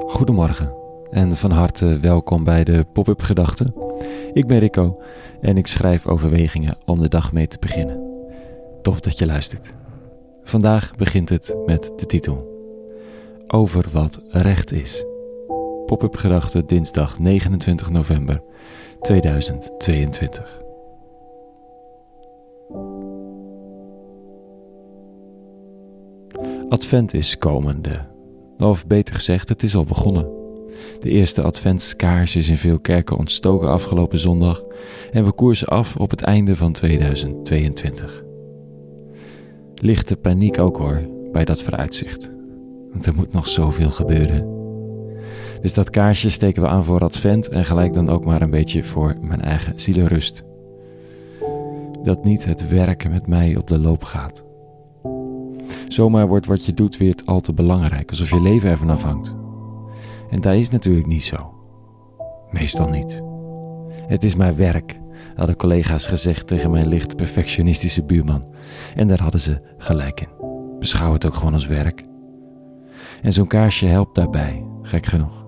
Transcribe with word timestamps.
Goedemorgen 0.00 0.74
en 1.10 1.36
van 1.36 1.50
harte 1.50 1.98
welkom 2.00 2.44
bij 2.44 2.64
de 2.64 2.86
Pop-up 2.92 3.22
Gedachten. 3.22 3.74
Ik 4.32 4.46
ben 4.46 4.58
Rico 4.58 5.02
en 5.40 5.56
ik 5.56 5.66
schrijf 5.66 6.06
overwegingen 6.06 6.76
om 6.84 7.00
de 7.00 7.08
dag 7.08 7.32
mee 7.32 7.46
te 7.46 7.58
beginnen. 7.60 8.00
Tof 8.82 9.00
dat 9.00 9.18
je 9.18 9.26
luistert. 9.26 9.74
Vandaag 10.42 10.96
begint 10.96 11.28
het 11.28 11.56
met 11.66 11.92
de 11.96 12.06
titel 12.06 12.50
Over 13.46 13.84
wat 13.92 14.22
recht 14.28 14.72
is. 14.72 15.04
Pop-up 15.86 16.16
Gedachten 16.16 16.66
dinsdag 16.66 17.18
29 17.18 17.90
november 17.90 18.42
2022. 19.00 20.60
Advent 26.68 27.14
is 27.14 27.38
komende. 27.38 28.11
Of 28.62 28.86
beter 28.86 29.14
gezegd, 29.14 29.48
het 29.48 29.62
is 29.62 29.76
al 29.76 29.84
begonnen. 29.84 30.28
De 31.00 31.08
eerste 31.08 31.42
adventskaars 31.42 32.36
is 32.36 32.48
in 32.48 32.58
veel 32.58 32.78
kerken 32.78 33.18
ontstoken 33.18 33.68
afgelopen 33.68 34.18
zondag 34.18 34.64
en 35.12 35.24
we 35.24 35.32
koersen 35.32 35.68
af 35.68 35.96
op 35.96 36.10
het 36.10 36.22
einde 36.22 36.56
van 36.56 36.72
2022. 36.72 38.22
Lichte 39.74 40.16
paniek 40.16 40.60
ook 40.60 40.76
hoor, 40.76 41.08
bij 41.32 41.44
dat 41.44 41.62
vooruitzicht. 41.62 42.30
Want 42.92 43.06
er 43.06 43.14
moet 43.14 43.32
nog 43.32 43.48
zoveel 43.48 43.90
gebeuren. 43.90 44.60
Dus 45.60 45.74
dat 45.74 45.90
kaarsje 45.90 46.30
steken 46.30 46.62
we 46.62 46.68
aan 46.68 46.84
voor 46.84 47.00
advent 47.00 47.48
en 47.48 47.64
gelijk 47.64 47.92
dan 47.92 48.08
ook 48.08 48.24
maar 48.24 48.42
een 48.42 48.50
beetje 48.50 48.84
voor 48.84 49.16
mijn 49.20 49.40
eigen 49.40 49.80
zielenrust. 49.80 50.44
Dat 52.02 52.24
niet 52.24 52.44
het 52.44 52.68
werken 52.68 53.10
met 53.10 53.26
mij 53.26 53.56
op 53.56 53.68
de 53.68 53.80
loop 53.80 54.04
gaat. 54.04 54.44
Zomaar 55.92 56.28
wordt 56.28 56.46
wat 56.46 56.64
je 56.64 56.74
doet 56.74 56.96
weer 56.96 57.14
al 57.24 57.40
te 57.40 57.52
belangrijk, 57.52 58.10
alsof 58.10 58.30
je 58.30 58.42
leven 58.42 58.70
ervan 58.70 58.90
afhangt. 58.90 59.34
En 60.30 60.40
dat 60.40 60.54
is 60.54 60.70
natuurlijk 60.70 61.06
niet 61.06 61.24
zo. 61.24 61.54
Meestal 62.50 62.88
niet. 62.88 63.22
Het 64.06 64.24
is 64.24 64.34
mijn 64.34 64.56
werk, 64.56 65.00
hadden 65.34 65.56
collega's 65.56 66.06
gezegd 66.06 66.46
tegen 66.46 66.70
mijn 66.70 66.88
licht 66.88 67.16
perfectionistische 67.16 68.04
buurman. 68.04 68.54
En 68.94 69.08
daar 69.08 69.20
hadden 69.20 69.40
ze 69.40 69.60
gelijk 69.78 70.20
in. 70.20 70.28
Beschouw 70.78 71.12
het 71.12 71.26
ook 71.26 71.34
gewoon 71.34 71.52
als 71.52 71.66
werk. 71.66 72.04
En 73.22 73.32
zo'n 73.32 73.46
kaarsje 73.46 73.86
helpt 73.86 74.14
daarbij, 74.14 74.66
gek 74.82 75.06
genoeg. 75.06 75.46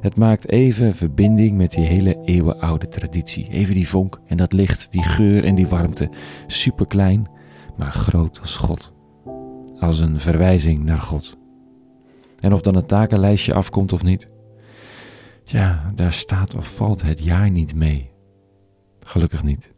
Het 0.00 0.16
maakt 0.16 0.48
even 0.48 0.94
verbinding 0.94 1.56
met 1.56 1.70
die 1.70 1.84
hele 1.84 2.18
eeuwenoude 2.24 2.88
traditie. 2.88 3.48
Even 3.48 3.74
die 3.74 3.88
vonk 3.88 4.20
en 4.26 4.36
dat 4.36 4.52
licht, 4.52 4.92
die 4.92 5.02
geur 5.02 5.44
en 5.44 5.54
die 5.54 5.66
warmte. 5.66 6.10
Super 6.46 6.86
klein, 6.86 7.28
maar 7.76 7.92
groot 7.92 8.40
als 8.40 8.56
God 8.56 8.92
als 9.82 10.00
een 10.00 10.20
verwijzing 10.20 10.84
naar 10.84 11.00
God. 11.00 11.36
En 12.38 12.52
of 12.52 12.60
dan 12.60 12.74
het 12.74 12.88
takenlijstje 12.88 13.54
afkomt 13.54 13.92
of 13.92 14.02
niet, 14.02 14.28
ja, 15.44 15.92
daar 15.94 16.12
staat 16.12 16.54
of 16.54 16.74
valt 16.74 17.02
het 17.02 17.24
jaar 17.24 17.50
niet 17.50 17.74
mee. 17.74 18.10
Gelukkig 19.00 19.42
niet. 19.42 19.72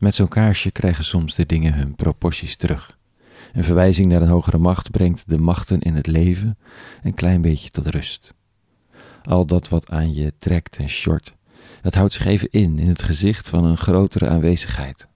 Met 0.00 0.14
zo'n 0.14 0.28
kaarsje 0.28 0.70
krijgen 0.70 1.04
soms 1.04 1.34
de 1.34 1.46
dingen 1.46 1.74
hun 1.74 1.94
proporties 1.94 2.56
terug. 2.56 2.98
Een 3.52 3.64
verwijzing 3.64 4.06
naar 4.06 4.22
een 4.22 4.28
hogere 4.28 4.58
macht 4.58 4.90
brengt 4.90 5.28
de 5.28 5.38
machten 5.38 5.80
in 5.80 5.94
het 5.94 6.06
leven 6.06 6.58
een 7.02 7.14
klein 7.14 7.40
beetje 7.40 7.70
tot 7.70 7.86
rust. 7.86 8.34
Al 9.22 9.46
dat 9.46 9.68
wat 9.68 9.90
aan 9.90 10.14
je 10.14 10.32
trekt 10.38 10.76
en 10.76 10.88
short, 10.88 11.34
dat 11.80 11.94
houdt 11.94 12.12
zich 12.12 12.26
even 12.26 12.50
in 12.50 12.78
in 12.78 12.88
het 12.88 13.02
gezicht 13.02 13.48
van 13.48 13.64
een 13.64 13.76
grotere 13.76 14.28
aanwezigheid. 14.28 15.08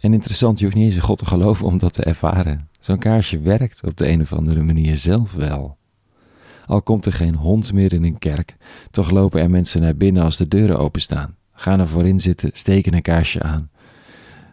En 0.00 0.12
interessant, 0.12 0.58
je 0.58 0.64
hoeft 0.64 0.76
niet 0.76 0.86
eens 0.86 0.94
in 0.94 1.00
God 1.00 1.18
te 1.18 1.26
geloven 1.26 1.66
om 1.66 1.78
dat 1.78 1.92
te 1.92 2.02
ervaren. 2.02 2.68
Zo'n 2.80 2.98
kaarsje 2.98 3.40
werkt 3.40 3.84
op 3.84 3.96
de 3.96 4.08
een 4.08 4.20
of 4.20 4.32
andere 4.32 4.62
manier 4.62 4.96
zelf 4.96 5.32
wel. 5.32 5.76
Al 6.66 6.82
komt 6.82 7.06
er 7.06 7.12
geen 7.12 7.34
hond 7.34 7.72
meer 7.72 7.92
in 7.92 8.02
een 8.02 8.18
kerk, 8.18 8.56
toch 8.90 9.10
lopen 9.10 9.40
er 9.40 9.50
mensen 9.50 9.80
naar 9.80 9.96
binnen 9.96 10.22
als 10.22 10.36
de 10.36 10.48
deuren 10.48 10.78
openstaan. 10.78 11.36
Gaan 11.52 11.80
er 11.80 11.88
voorin 11.88 12.20
zitten, 12.20 12.50
steken 12.52 12.94
een 12.94 13.02
kaarsje 13.02 13.42
aan 13.42 13.70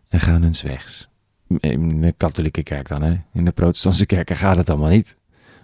en 0.07 0.19
gaan 0.19 0.41
hun 0.41 0.53
wegs. 0.65 1.09
In 1.47 2.01
de 2.01 2.11
katholieke 2.17 2.63
kerk 2.63 2.87
dan, 2.87 3.01
hè? 3.01 3.21
In 3.33 3.45
de 3.45 3.51
protestantse 3.51 4.05
kerken 4.05 4.35
gaat 4.35 4.55
het 4.57 4.69
allemaal 4.69 4.89
niet. 4.89 5.17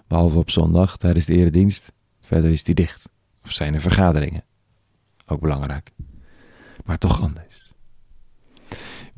Behalve 0.08 0.38
op 0.38 0.50
zondag, 0.50 0.98
daar 0.98 1.16
is 1.16 1.26
de 1.26 1.36
eredienst. 1.36 1.92
Verder 2.22 2.52
is 2.52 2.64
die 2.64 2.76
dicht. 2.76 3.10
Of 3.44 3.52
zijn 3.52 3.74
er 3.74 3.82
vergaderingen. 3.82 4.44
Ook 5.28 5.40
belangrijk. 5.40 5.92
Maar 6.86 6.98
toch 6.98 7.22
anders. 7.22 7.69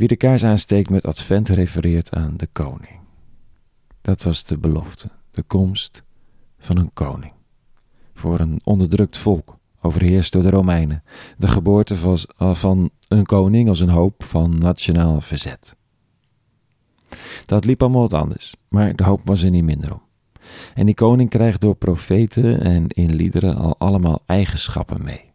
Wie 0.02 0.10
de 0.10 0.16
kaars 0.16 0.44
aansteekt 0.44 0.90
met 0.90 1.06
advent 1.06 1.50
refereert 1.50 2.14
aan 2.14 2.34
de 2.38 2.48
koning. 2.52 3.00
Dat 4.02 4.24
was 4.24 4.44
de 4.44 4.58
belofte, 4.58 5.12
de 5.32 5.44
komst 5.44 6.04
van 6.60 6.78
een 6.78 6.94
koning. 6.94 7.34
Voor 8.14 8.40
een 8.40 8.62
onderdrukt 8.64 9.18
volk, 9.18 9.58
overheerst 9.82 10.32
door 10.32 10.42
de 10.42 10.50
Romeinen, 10.50 11.04
de 11.38 11.48
geboorte 11.48 12.18
van 12.38 12.90
een 13.08 13.26
koning 13.26 13.70
als 13.70 13.80
een 13.80 13.90
hoop 13.90 14.24
van 14.24 14.58
nationaal 14.58 15.22
verzet. 15.22 15.76
Dat 17.46 17.66
liep 17.66 17.82
allemaal 17.82 18.02
wat 18.02 18.14
anders, 18.14 18.56
maar 18.68 18.96
de 18.96 19.04
hoop 19.04 19.22
was 19.24 19.44
er 19.44 19.52
niet 19.52 19.64
minder 19.64 19.94
om. 19.94 20.02
En 20.74 20.86
die 20.86 20.96
koning 20.96 21.30
krijgt 21.30 21.62
door 21.62 21.76
profeten 21.76 22.62
en 22.62 22.88
in 22.88 23.16
liederen 23.16 23.56
al 23.56 23.76
allemaal 23.78 24.24
eigenschappen 24.26 25.04
mee. 25.04 25.32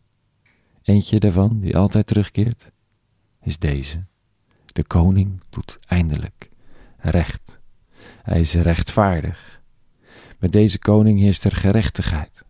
Eentje 0.83 1.19
daarvan, 1.19 1.61
die 1.61 1.77
altijd 1.77 2.07
terugkeert, 2.07 2.73
is 3.41 3.59
deze. 3.59 4.05
De 4.77 4.85
koning 4.85 5.41
doet 5.51 5.79
eindelijk 5.87 6.51
recht. 6.97 7.61
Hij 8.23 8.41
is 8.41 8.55
rechtvaardig. 8.55 9.61
Met 10.39 10.53
deze 10.53 10.79
koning 10.79 11.19
heerst 11.19 11.45
er 11.45 11.57
gerechtigheid. 11.57 12.45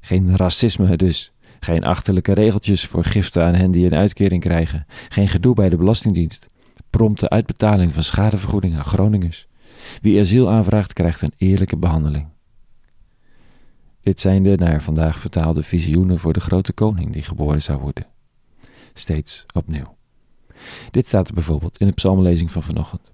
Geen 0.00 0.36
racisme 0.36 0.96
dus. 0.96 1.32
Geen 1.60 1.84
achterlijke 1.84 2.32
regeltjes 2.34 2.86
voor 2.86 3.04
giften 3.04 3.44
aan 3.44 3.54
hen 3.54 3.70
die 3.70 3.86
een 3.86 3.94
uitkering 3.94 4.42
krijgen. 4.42 4.86
Geen 5.08 5.28
gedoe 5.28 5.54
bij 5.54 5.68
de 5.68 5.76
Belastingdienst. 5.76 6.46
Prompte 6.90 7.28
uitbetaling 7.28 7.94
van 7.94 8.04
schadevergoeding 8.04 8.76
aan 8.76 8.84
Groningers. 8.84 9.46
Wie 10.00 10.20
asiel 10.20 10.50
aanvraagt, 10.50 10.92
krijgt 10.92 11.22
een 11.22 11.34
eerlijke 11.36 11.76
behandeling. 11.76 12.28
Dit 14.00 14.20
zijn 14.20 14.42
de 14.42 14.56
naar 14.56 14.82
vandaag 14.82 15.18
vertaalde 15.18 15.62
visioenen 15.62 16.18
voor 16.18 16.32
de 16.32 16.40
grote 16.40 16.72
koning 16.72 17.12
die 17.12 17.22
geboren 17.22 17.62
zou 17.62 17.80
worden. 17.80 18.06
Steeds 18.94 19.46
opnieuw. 19.54 19.98
Dit 20.90 21.06
staat 21.06 21.28
er 21.28 21.34
bijvoorbeeld 21.34 21.78
in 21.78 21.86
de 21.86 21.92
psalmlezing 21.92 22.50
van 22.50 22.62
vanochtend. 22.62 23.10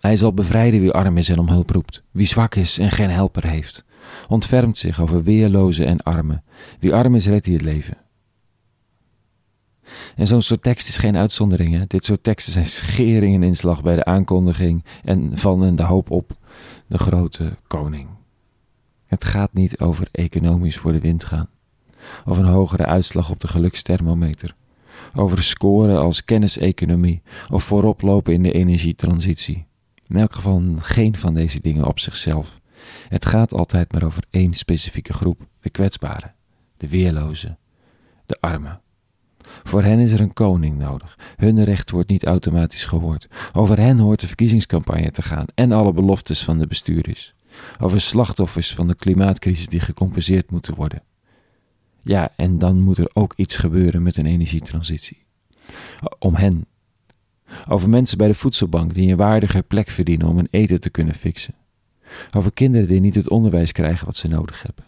Hij 0.00 0.16
zal 0.16 0.34
bevrijden 0.34 0.80
wie 0.80 0.90
arm 0.90 1.16
is 1.16 1.28
en 1.28 1.38
om 1.38 1.48
hulp 1.48 1.70
roept, 1.70 2.02
wie 2.10 2.26
zwak 2.26 2.54
is 2.54 2.78
en 2.78 2.90
geen 2.90 3.10
helper 3.10 3.46
heeft. 3.46 3.84
Ontfermt 4.28 4.78
zich 4.78 5.00
over 5.00 5.22
weerlozen 5.22 5.86
en 5.86 6.02
armen. 6.02 6.44
Wie 6.80 6.94
arm 6.94 7.14
is, 7.14 7.26
redt 7.26 7.44
hij 7.44 7.54
het 7.54 7.62
leven. 7.62 7.96
En 10.16 10.26
zo'n 10.26 10.42
soort 10.42 10.62
tekst 10.62 10.88
is 10.88 10.96
geen 10.96 11.16
uitzondering. 11.16 11.72
Hè? 11.72 11.86
Dit 11.86 12.04
soort 12.04 12.22
teksten 12.22 12.52
zijn 12.52 12.66
schering 12.66 13.34
en 13.34 13.42
inslag 13.42 13.82
bij 13.82 13.96
de 13.96 14.04
aankondiging 14.04 14.84
en 15.04 15.38
van 15.38 15.64
en 15.64 15.76
de 15.76 15.82
hoop 15.82 16.10
op 16.10 16.36
de 16.86 16.98
grote 16.98 17.56
koning. 17.66 18.08
Het 19.06 19.24
gaat 19.24 19.52
niet 19.52 19.78
over 19.78 20.08
economisch 20.12 20.76
voor 20.76 20.92
de 20.92 21.00
wind 21.00 21.24
gaan, 21.24 21.48
of 22.24 22.38
een 22.38 22.44
hogere 22.44 22.86
uitslag 22.86 23.30
op 23.30 23.40
de 23.40 23.48
gelukstermometer 23.48 24.54
over 25.14 25.42
scoren 25.42 25.98
als 25.98 26.24
kenniseconomie 26.24 27.22
of 27.50 27.64
vooroplopen 27.64 28.32
in 28.32 28.42
de 28.42 28.52
energietransitie. 28.52 29.66
In 30.06 30.16
elk 30.16 30.34
geval 30.34 30.62
geen 30.78 31.16
van 31.16 31.34
deze 31.34 31.60
dingen 31.60 31.86
op 31.86 31.98
zichzelf. 31.98 32.60
Het 33.08 33.26
gaat 33.26 33.54
altijd 33.54 33.92
maar 33.92 34.04
over 34.04 34.24
één 34.30 34.52
specifieke 34.52 35.12
groep, 35.12 35.46
de 35.60 35.70
kwetsbaren, 35.70 36.34
de 36.76 36.88
weerlozen, 36.88 37.58
de 38.26 38.36
armen. 38.40 38.80
Voor 39.62 39.82
hen 39.82 39.98
is 39.98 40.12
er 40.12 40.20
een 40.20 40.32
koning 40.32 40.78
nodig. 40.78 41.18
Hun 41.36 41.64
recht 41.64 41.90
wordt 41.90 42.08
niet 42.08 42.24
automatisch 42.24 42.84
gehoord. 42.84 43.28
Over 43.52 43.78
hen 43.78 43.98
hoort 43.98 44.20
de 44.20 44.26
verkiezingscampagne 44.26 45.10
te 45.10 45.22
gaan 45.22 45.44
en 45.54 45.72
alle 45.72 45.92
beloftes 45.92 46.44
van 46.44 46.58
de 46.58 46.66
bestuurders. 46.66 47.34
Over 47.80 48.00
slachtoffers 48.00 48.74
van 48.74 48.88
de 48.88 48.94
klimaatcrisis 48.94 49.66
die 49.66 49.80
gecompenseerd 49.80 50.50
moeten 50.50 50.74
worden. 50.74 51.02
Ja, 52.06 52.32
en 52.36 52.58
dan 52.58 52.82
moet 52.82 52.98
er 52.98 53.10
ook 53.12 53.32
iets 53.36 53.56
gebeuren 53.56 54.02
met 54.02 54.16
een 54.16 54.26
energietransitie. 54.26 55.24
Om 56.18 56.34
hen. 56.34 56.66
Over 57.68 57.88
mensen 57.88 58.18
bij 58.18 58.28
de 58.28 58.34
voedselbank 58.34 58.94
die 58.94 59.10
een 59.10 59.16
waardige 59.16 59.62
plek 59.62 59.90
verdienen 59.90 60.26
om 60.26 60.36
hun 60.36 60.48
eten 60.50 60.80
te 60.80 60.90
kunnen 60.90 61.14
fixen. 61.14 61.54
Over 62.36 62.52
kinderen 62.52 62.88
die 62.88 63.00
niet 63.00 63.14
het 63.14 63.30
onderwijs 63.30 63.72
krijgen 63.72 64.06
wat 64.06 64.16
ze 64.16 64.28
nodig 64.28 64.62
hebben. 64.62 64.84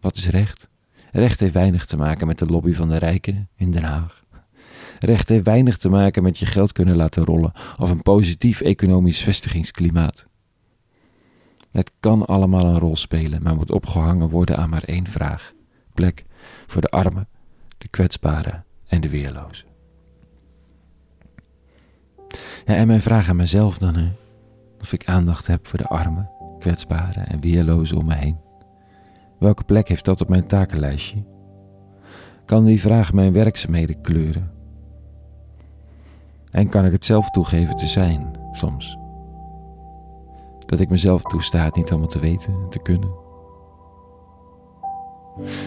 Wat 0.00 0.16
is 0.16 0.28
recht? 0.28 0.68
Recht 1.12 1.40
heeft 1.40 1.54
weinig 1.54 1.86
te 1.86 1.96
maken 1.96 2.26
met 2.26 2.38
de 2.38 2.46
lobby 2.46 2.72
van 2.72 2.88
de 2.88 2.98
rijken 2.98 3.48
in 3.56 3.70
Den 3.70 3.84
Haag. 3.84 4.24
Recht 4.98 5.28
heeft 5.28 5.44
weinig 5.44 5.76
te 5.76 5.88
maken 5.88 6.22
met 6.22 6.38
je 6.38 6.46
geld 6.46 6.72
kunnen 6.72 6.96
laten 6.96 7.24
rollen 7.24 7.52
of 7.78 7.90
een 7.90 8.02
positief 8.02 8.60
economisch 8.60 9.22
vestigingsklimaat. 9.22 10.26
Het 11.70 11.90
kan 12.00 12.26
allemaal 12.26 12.64
een 12.64 12.78
rol 12.78 12.96
spelen, 12.96 13.42
maar 13.42 13.56
moet 13.56 13.70
opgehangen 13.70 14.28
worden 14.28 14.56
aan 14.56 14.70
maar 14.70 14.84
één 14.84 15.06
vraag 15.06 15.54
plek 15.96 16.24
voor 16.66 16.80
de 16.80 16.88
armen, 16.88 17.28
de 17.78 17.88
kwetsbaren 17.88 18.64
en 18.86 19.00
de 19.00 19.08
weerlozen. 19.08 19.66
Ja, 22.64 22.74
en 22.74 22.86
mijn 22.86 23.00
vraag 23.00 23.28
aan 23.28 23.36
mezelf 23.36 23.78
dan, 23.78 23.96
hè? 23.96 24.08
Of 24.80 24.92
ik 24.92 25.08
aandacht 25.08 25.46
heb 25.46 25.66
voor 25.66 25.78
de 25.78 25.88
armen, 25.88 26.30
kwetsbaren 26.58 27.28
en 27.28 27.40
weerlozen 27.40 27.96
om 27.96 28.06
me 28.06 28.14
heen? 28.14 28.38
Welke 29.38 29.64
plek 29.64 29.88
heeft 29.88 30.04
dat 30.04 30.20
op 30.20 30.28
mijn 30.28 30.46
takenlijstje? 30.46 31.24
Kan 32.44 32.64
die 32.64 32.80
vraag 32.80 33.12
mijn 33.12 33.32
werkzaamheden 33.32 34.00
kleuren? 34.00 34.50
En 36.50 36.68
kan 36.68 36.84
ik 36.84 36.92
het 36.92 37.04
zelf 37.04 37.30
toegeven 37.30 37.76
te 37.76 37.86
zijn, 37.86 38.30
soms? 38.52 38.98
Dat 40.66 40.80
ik 40.80 40.88
mezelf 40.88 41.22
toestaat 41.22 41.76
niet 41.76 41.90
allemaal 41.90 42.08
te 42.08 42.18
weten 42.18 42.54
en 42.54 42.68
te 42.68 42.82
kunnen. 42.82 43.25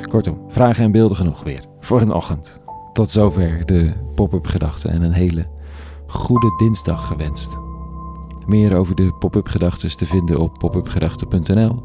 Kortom, 0.10 0.38
vragen 0.48 0.84
en 0.84 0.92
beelden 0.92 1.18
genoeg 1.18 1.44
weer 1.44 1.66
voor 1.80 2.02
een 2.02 2.14
ochtend. 2.14 2.62
Tot 2.94 3.10
zover 3.10 3.66
de 3.66 3.94
pop-up 4.16 4.48
gedachten 4.48 4.92
en 4.92 5.04
een 5.04 5.14
hele 5.14 5.48
goede 6.08 6.56
dinsdag 6.58 7.08
gewenst. 7.08 7.58
Meer 8.48 8.78
over 8.78 8.96
de 8.96 9.14
pop-up 9.20 9.48
gedachten 9.48 9.98
te 9.98 10.06
vinden 10.06 10.40
op 10.40 10.54
popupgedachten.nl. 10.54 11.84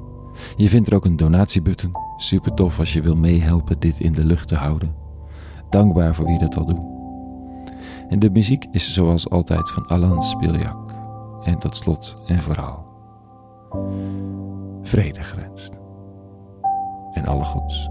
Je 0.56 0.68
vindt 0.68 0.88
er 0.88 0.94
ook 0.94 1.04
een 1.04 1.16
donatiebutton. 1.16 1.92
Super 2.16 2.54
tof 2.54 2.78
als 2.78 2.92
je 2.92 3.02
wil 3.02 3.16
meehelpen 3.16 3.80
dit 3.80 4.00
in 4.00 4.12
de 4.12 4.26
lucht 4.26 4.48
te 4.48 4.56
houden. 4.56 4.94
Dankbaar 5.70 6.14
voor 6.14 6.26
wie 6.26 6.38
dat 6.38 6.56
al 6.56 6.66
doet. 6.66 6.92
En 8.08 8.18
de 8.18 8.30
muziek 8.30 8.66
is 8.70 8.94
zoals 8.94 9.30
altijd 9.30 9.70
van 9.70 9.86
Alan 9.86 10.22
Spiljak. 10.22 10.94
En 11.42 11.58
tot 11.58 11.76
slot 11.76 12.16
en 12.26 12.40
vooral 12.40 12.84
vrede 14.82 15.22
gewenst. 15.22 15.83
Alle 17.26 17.44
goeds. 17.44 17.90